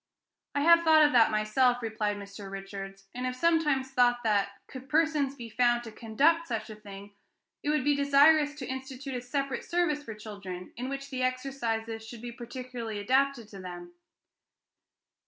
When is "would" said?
7.69-7.83